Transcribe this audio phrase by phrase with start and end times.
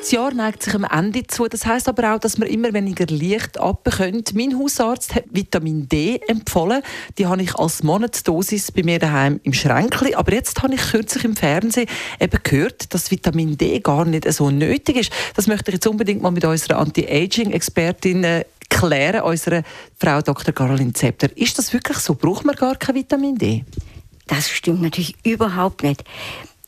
[0.00, 1.46] das Jahr neigt sich am Ende zu.
[1.46, 4.24] Das heißt aber auch, dass man immer weniger Licht abbekommen.
[4.32, 6.82] Mein Hausarzt hat Vitamin D empfohlen.
[7.18, 10.14] Die habe ich als Monatsdosis bei mir daheim im Schränkli.
[10.14, 11.86] Aber jetzt habe ich kürzlich im Fernsehen
[12.18, 15.12] eben gehört, dass Vitamin D gar nicht so nötig ist.
[15.36, 19.62] Das möchte ich jetzt unbedingt mal mit unserer Anti-Aging-Expertin äh, klären, unserer
[19.98, 20.54] Frau Dr.
[20.54, 21.28] Caroline Zepter.
[21.36, 22.14] Ist das wirklich so?
[22.14, 23.66] Braucht man gar kein Vitamin D?
[24.26, 26.04] Das stimmt natürlich überhaupt nicht.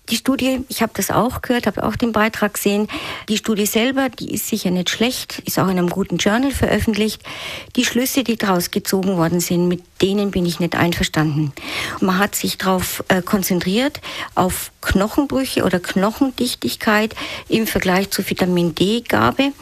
[0.09, 2.89] Die Studie, ich habe das auch gehört, habe auch den Beitrag gesehen.
[3.29, 7.23] Die Studie selber, die ist sicher nicht schlecht, ist auch in einem guten Journal veröffentlicht.
[7.77, 11.53] Die Schlüsse, die daraus gezogen worden sind, mit denen bin ich nicht einverstanden.
[12.01, 14.01] Man hat sich darauf äh, konzentriert,
[14.35, 17.15] auf Knochenbrüche oder Knochendichtigkeit
[17.49, 19.53] im Vergleich zu Vitamin D-Gabe.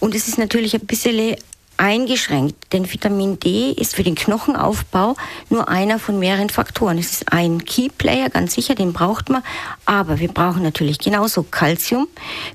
[0.00, 1.36] Und es ist natürlich ein bisschen
[1.82, 5.16] eingeschränkt, denn Vitamin D ist für den Knochenaufbau
[5.50, 6.96] nur einer von mehreren Faktoren.
[6.96, 9.42] Es ist ein Keyplayer, ganz sicher, den braucht man,
[9.84, 12.06] aber wir brauchen natürlich genauso Calcium,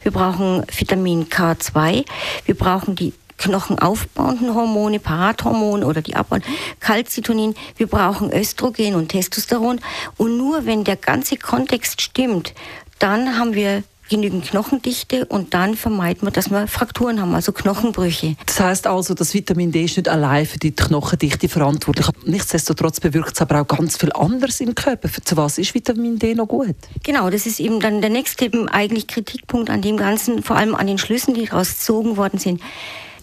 [0.02, 2.06] wir brauchen Vitamin K2,
[2.45, 6.41] wir brauchen die knochenaufbauenden Hormone, Parathormone oder die abbauen,
[6.80, 9.81] Calcitonin, wir brauchen Östrogen und Testosteron.
[10.16, 12.53] Und nur wenn der ganze Kontext stimmt,
[12.97, 18.36] dann haben wir genügend Knochendichte und dann vermeiden wir, dass wir Frakturen haben, also Knochenbrüche.
[18.45, 22.08] Das heißt also, das Vitamin D ist nicht allein für die Knochendichte verantwortlich.
[22.25, 25.09] Nichtsdestotrotz bewirkt es aber auch ganz viel anderes im Körper.
[25.23, 26.75] Zu was ist Vitamin D noch gut?
[27.03, 30.88] Genau, das ist eben dann der nächste eigentlich Kritikpunkt an dem Ganzen, vor allem an
[30.88, 32.61] den Schlüssen, die daraus gezogen worden sind.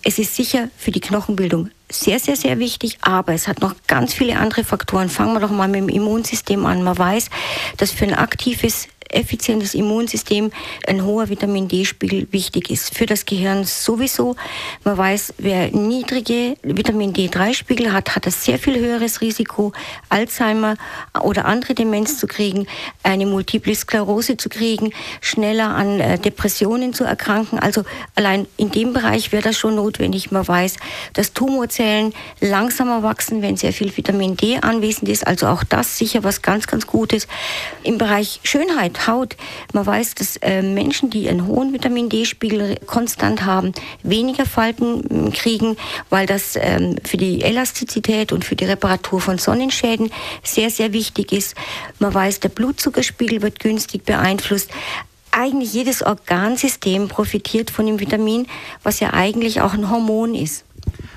[0.06, 4.12] Es ist sicher für die Knochenbildung sehr, sehr, sehr wichtig, aber es hat noch ganz
[4.12, 5.08] viele andere Faktoren.
[5.08, 6.82] Fangen wir doch mal mit dem Immunsystem an.
[6.82, 7.30] Man weiß,
[7.76, 10.50] dass für ein aktives effizientes Immunsystem
[10.86, 12.94] ein hoher Vitamin D-Spiegel wichtig ist.
[12.94, 14.36] Für das Gehirn sowieso.
[14.84, 19.72] Man weiß, wer niedrige Vitamin D3-Spiegel hat, hat ein sehr viel höheres Risiko,
[20.08, 20.76] Alzheimer
[21.20, 22.66] oder andere Demenz zu kriegen,
[23.02, 27.58] eine Multiple Sklerose zu kriegen, schneller an äh, Depressionen zu erkranken.
[27.58, 27.84] Also
[28.14, 30.30] allein in dem Bereich wäre das schon notwendig.
[30.30, 30.76] Man weiß,
[31.14, 35.26] dass Tumorzellen langsamer wachsen, wenn sehr viel Vitamin D anwesend ist.
[35.26, 37.26] Also auch das sicher was ganz, ganz Gutes.
[37.82, 39.36] Im Bereich Schönheit Haut.
[39.72, 43.72] Man weiß, dass äh, Menschen, die einen hohen Vitamin D-Spiegel konstant haben,
[44.02, 45.76] weniger Falten kriegen,
[46.10, 50.10] weil das ähm, für die Elastizität und für die Reparatur von Sonnenschäden
[50.42, 51.54] sehr, sehr wichtig ist.
[51.98, 54.70] Man weiß, der Blutzuckerspiegel wird günstig beeinflusst
[55.36, 58.46] eigentlich jedes Organsystem profitiert von dem Vitamin,
[58.84, 60.64] was ja eigentlich auch ein Hormon ist.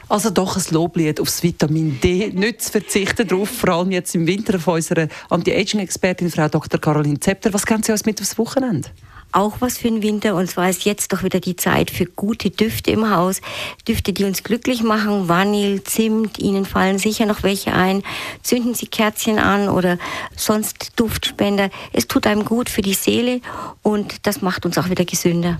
[0.09, 2.31] Also doch ein Loblied aufs Vitamin D.
[2.33, 6.79] Nicht zu verzichten darauf, vor allem jetzt im Winter von unserer Anti-Aging-Expertin, Frau Dr.
[6.79, 7.53] Caroline Zepter.
[7.53, 8.89] Was können Sie uns mit aufs Wochenende?
[9.31, 10.35] auch was für den Winter.
[10.35, 13.41] Und zwar ist jetzt doch wieder die Zeit für gute Düfte im Haus.
[13.87, 15.27] Düfte, die uns glücklich machen.
[15.27, 18.03] Vanille, Zimt, Ihnen fallen sicher noch welche ein.
[18.41, 19.97] Zünden Sie Kerzchen an oder
[20.35, 21.69] sonst Duftspender.
[21.93, 23.41] Es tut einem gut für die Seele
[23.83, 25.59] und das macht uns auch wieder gesünder.